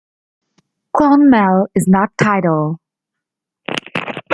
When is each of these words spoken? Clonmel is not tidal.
Clonmel 0.97 1.67
is 1.75 1.87
not 1.87 2.09
tidal. 2.17 2.79